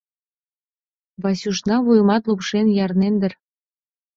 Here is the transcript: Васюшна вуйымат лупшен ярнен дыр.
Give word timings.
Васюшна 1.21 1.75
вуйымат 1.83 2.23
лупшен 2.29 2.67
ярнен 2.85 3.15
дыр. 3.21 3.33